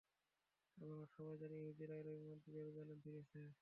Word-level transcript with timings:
আমরা 0.77 1.05
সবাই 1.13 1.35
জানি, 1.41 1.55
ইহুদিরা 1.59 1.95
এরই 2.01 2.19
মধ্যে 2.25 2.49
জেরুজালেমে 2.55 3.01
ফিরেছে। 3.03 3.39